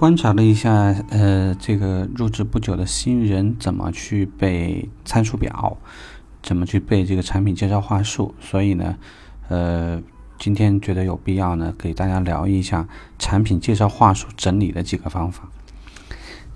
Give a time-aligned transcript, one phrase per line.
[0.00, 0.72] 观察了一下，
[1.10, 5.76] 呃，这个入职不久的新人怎么去背参数表，
[6.42, 8.96] 怎么去背这个产品介绍话术，所以呢，
[9.48, 10.00] 呃，
[10.38, 15.50] 今天觉得有必要呢，给大家聊一下产品介绍话术整理的几个方法。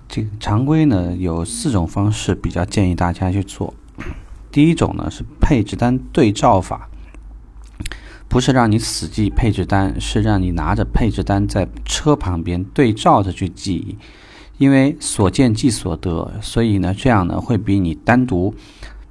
[0.07, 3.75] 这个常规呢有四种方式，比较建议大家去做。
[4.51, 6.89] 第一种呢是配置单对照法。
[8.35, 13.97] 不是让你死记配置单，是让你拿着配置单在车旁边对照着去记，
[14.57, 18.53] 因为所见即所得，所以呢，这样呢会比你单独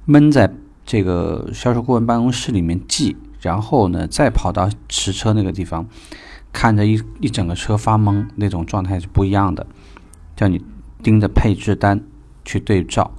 [0.05, 0.53] 闷在
[0.85, 5.87] 这个销售顾问办公室里面记，然后呢再跑到实车那个地方
[6.53, 9.65] 看着一一整个车发懵那种状态是不一样的。
[10.35, 10.63] 叫你
[11.01, 11.99] 盯着配置单
[12.43, 13.11] 去对照。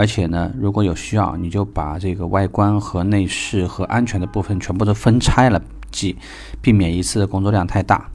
[0.00, 6.16] 而且呢，如果有需要，你就把这个外观和内饰和安全的部分全部都分拆了记，
[6.62, 8.10] 避免一次的工作量太大。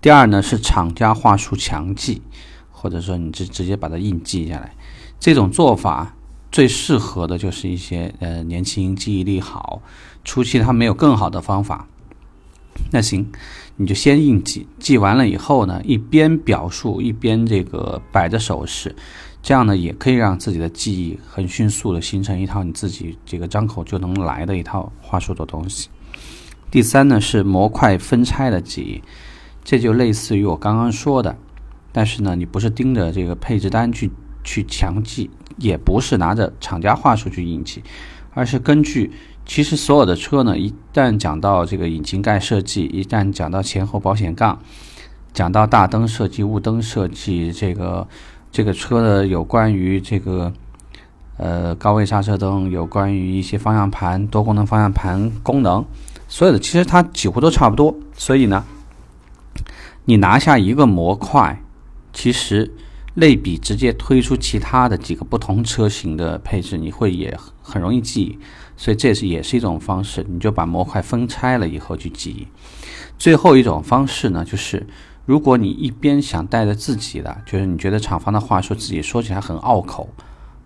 [0.00, 2.20] 第二呢是厂家话术强记，
[2.72, 4.74] 或者说你直直接把它硬记下来。
[5.20, 6.16] 这种做法
[6.50, 9.80] 最适合的就是一些呃年轻记忆力好，
[10.24, 11.86] 初期他没有更好的方法。
[12.90, 13.30] 那行，
[13.76, 18.96] 你就先硬记，记完了以后呢，一边表述一边这个摆着手势。
[19.46, 25.88] 这样呢，也可以让自己的记忆很迅速的形成一套你自己这个张口就能来的一套话术的东西。
[26.68, 29.02] 第三呢是模块分拆的记忆，
[29.62, 31.38] 这就类似于我刚刚说的，
[31.92, 34.10] 但是呢，你不是盯着这个配置单去
[34.42, 37.84] 去强记，也不是拿着厂家话术去硬记，
[38.34, 39.12] 而是根据
[39.44, 44.58] 其实所有的车呢，一旦讲到这个引擎盖设计，一旦讲到前后保险杠，
[45.32, 48.08] 讲到大灯设计、雾灯设计这个。
[48.56, 50.50] 这个车的有关于这个，
[51.36, 55.84] 呃，高位刹车灯，有关于一些方向盘多功能方向盘功能，
[56.26, 57.94] 所有的其实它几乎都差不多。
[58.14, 58.64] 所以呢，
[60.06, 61.62] 你拿下一个模块，
[62.14, 62.72] 其实
[63.12, 68.38] 类比直接推出其他的几个不同车型的配置，你会也很容易记忆。
[68.78, 72.46] 所以这是也是一种方式，你就把模块分拆了以后去记忆。
[73.18, 74.86] 最后一种方式呢，就是。
[75.26, 80.08] 如果你一边想带着自己的，就是你觉得厂方的话术自己说起来很拗口，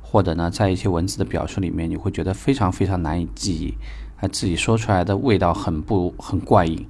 [0.03, 3.75] 或者呢，在一些文字的表述里面，你会觉得非常非常难以记忆，
[4.21, 6.87] 啊，自己说出来的味道很不很怪异，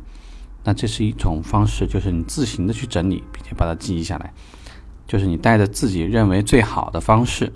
[0.64, 4.32] 那这是一种方式，就是你自行的去整理，并且把它记忆下来，
[5.06, 7.52] 就是你带着自己认为最好的方式，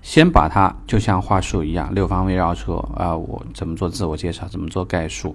[0.00, 5.34] 先把它就像话术一样，六方位绕车啊，我怎么做自我介绍，怎么做概述，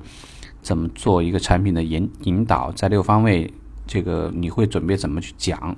[0.61, 3.53] 怎么做一个产品的引引导，在六方位。
[3.88, 5.75] 这个你会准备怎么去讲？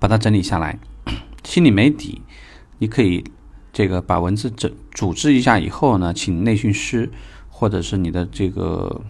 [0.00, 0.78] 把它整理下来，
[1.42, 2.22] 心里没底，
[2.78, 3.24] 你可以
[3.72, 7.10] 这个把文字整组织一下以后呢，请内训师
[7.48, 9.00] 或者是你的这个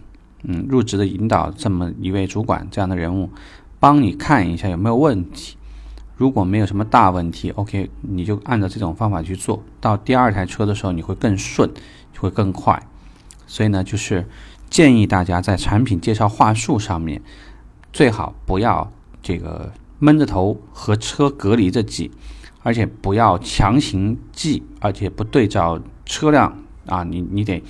[0.44, 3.28] 嗯入职的引导这么一位主管这样的人物，
[3.78, 5.58] 帮你看一下有没有问题。
[6.16, 11.70] 如果没有什么大问题，OK，你就按照这种方法去做到第二台车的时候，你会更顺，
[12.16, 12.82] 会更快。
[13.47, 14.26] 所以呢，就是。
[14.70, 17.22] 建议大家在产品介绍话术上面，
[17.92, 18.92] 最好不要
[19.22, 22.10] 这个闷着头和车隔离着记，
[22.62, 27.62] 而且不要强行记，而且不对照车辆啊，你你得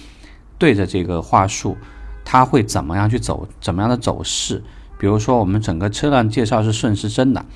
[0.59, 1.77] 对着这个话术，
[2.25, 4.63] 它会怎么样去走，怎么样的走势？
[4.99, 7.47] 比如说，我们整个车辆介绍是顺时针的，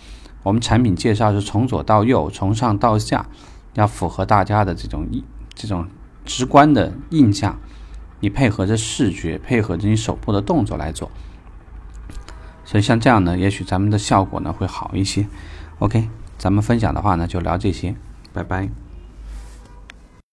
[0.45, 3.27] 我们产品介绍是从左到右，从上到下，
[3.75, 5.87] 要符合大家的这种印这种
[6.25, 7.59] 直观的印象。
[8.23, 11.11] 你配合着视觉，配合着你手部的动作来做，
[12.65, 15.27] 所以像这样呢，也许咱们的效果呢会好一些。
[15.81, 17.97] OK，咱们分享的话呢就聊这些，
[18.33, 18.69] 拜拜。